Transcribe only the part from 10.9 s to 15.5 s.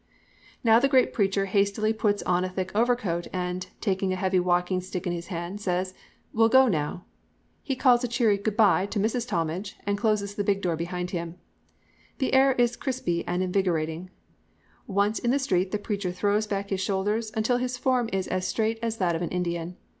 him. The air is crispy and invigorating. Once in the